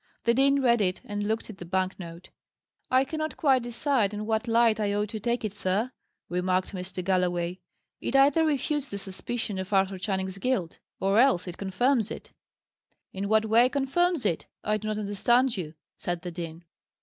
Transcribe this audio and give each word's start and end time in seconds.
The 0.23 0.33
dean 0.33 0.63
read 0.63 0.81
it, 0.81 0.99
and 1.05 1.27
looked 1.27 1.47
at 1.51 1.59
the 1.59 1.63
bank 1.63 1.99
note. 1.99 2.29
"I 2.89 3.03
cannot 3.05 3.37
quite 3.37 3.61
decide 3.61 4.15
in 4.15 4.25
what 4.25 4.47
light 4.47 4.79
I 4.79 4.95
ought 4.95 5.09
to 5.09 5.19
take 5.19 5.45
it, 5.45 5.55
sir," 5.55 5.91
remarked 6.27 6.71
Mr. 6.73 7.03
Galloway. 7.03 7.59
"It 7.99 8.15
either 8.15 8.43
refutes 8.43 8.89
the 8.89 8.97
suspicion 8.97 9.59
of 9.59 9.71
Arthur 9.71 9.99
Channing's 9.99 10.39
guilt, 10.39 10.79
or 10.99 11.19
else 11.19 11.47
it 11.47 11.59
confirms 11.59 12.09
it." 12.09 12.31
"In 13.13 13.29
what 13.29 13.45
way 13.45 13.69
confirms 13.69 14.25
it? 14.25 14.47
I 14.63 14.77
do 14.77 14.87
not 14.87 14.97
understand 14.97 15.55
you," 15.55 15.75
said 15.97 16.23
the 16.23 16.31
dean. 16.31 16.63